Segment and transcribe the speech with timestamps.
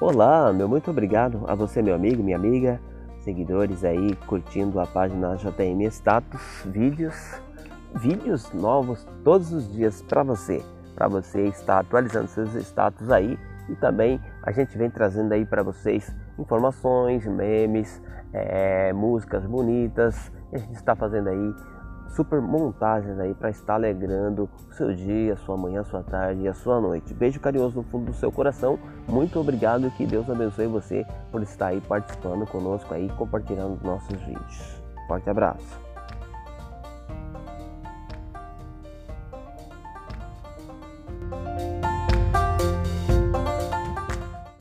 [0.00, 2.80] Olá, meu muito obrigado a você, meu amigo, minha amiga,
[3.18, 7.38] seguidores aí curtindo a página JM Status Vídeos,
[7.96, 13.38] vídeos novos todos os dias para você, para você estar atualizando seus status aí
[13.68, 18.00] e também a gente vem trazendo aí para vocês informações, memes,
[18.32, 21.54] é, músicas bonitas, a gente está fazendo aí
[22.10, 26.42] super montagens aí para estar alegrando o seu dia, a sua manhã, a sua tarde
[26.42, 27.14] e a sua noite.
[27.14, 28.78] Beijo carinhoso no fundo do seu coração.
[29.08, 33.82] Muito obrigado e que Deus abençoe você por estar aí participando conosco aí, compartilhando os
[33.82, 34.82] nossos vídeos.
[35.06, 35.89] Forte abraço.